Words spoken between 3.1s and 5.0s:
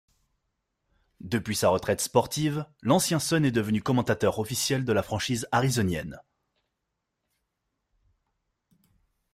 Sun est devenu commentateur officiel de